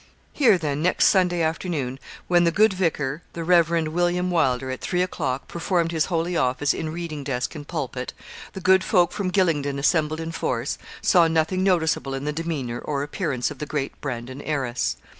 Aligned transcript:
Here 0.33 0.57
then, 0.57 0.81
next 0.81 1.05
Sunday 1.09 1.43
afternoon, 1.43 1.99
when 2.27 2.43
the 2.43 2.49
good 2.51 2.73
vicar, 2.73 3.21
the 3.33 3.43
Rev. 3.43 3.69
William 3.89 4.31
Wylder, 4.31 4.71
at 4.71 4.81
three 4.81 5.03
o'clock, 5.03 5.47
performed 5.47 5.91
his 5.91 6.05
holy 6.05 6.35
office 6.35 6.73
in 6.73 6.91
reading 6.91 7.23
desk 7.23 7.53
and 7.53 7.67
pulpit, 7.67 8.11
the 8.53 8.61
good 8.61 8.83
folk 8.83 9.11
from 9.11 9.31
Gylingden 9.31 9.77
assembled 9.77 10.19
in 10.19 10.31
force, 10.31 10.79
saw 11.03 11.27
nothing 11.27 11.61
noticeable 11.63 12.15
in 12.15 12.23
the 12.25 12.33
demeanour 12.33 12.79
or 12.79 13.03
appearance 13.03 13.51
of 13.51 13.59
the 13.59 13.67
great 13.67 14.01
Brandon 14.01 14.41
heiress. 14.41 14.97